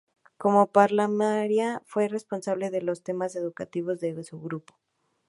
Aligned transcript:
Como 0.39 0.71
parlamentaria 0.71 1.83
fue 1.85 2.07
responsable 2.07 2.71
de 2.71 2.81
los 2.81 3.03
temas 3.03 3.35
educativos 3.35 3.99
de 3.99 4.23
su 4.23 4.41
grupo. 4.41 4.73